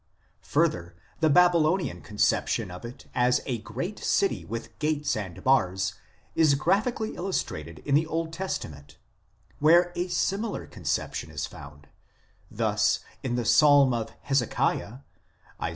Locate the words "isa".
15.61-15.69